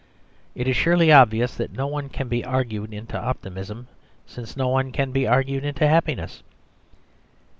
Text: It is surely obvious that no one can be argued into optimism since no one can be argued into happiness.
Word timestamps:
It 0.55 0.67
is 0.67 0.75
surely 0.75 1.11
obvious 1.11 1.53
that 1.53 1.73
no 1.77 1.85
one 1.85 2.09
can 2.09 2.27
be 2.27 2.43
argued 2.43 2.91
into 2.91 3.19
optimism 3.19 3.87
since 4.25 4.57
no 4.57 4.67
one 4.67 4.91
can 4.91 5.11
be 5.11 5.27
argued 5.27 5.63
into 5.63 5.87
happiness. 5.87 6.41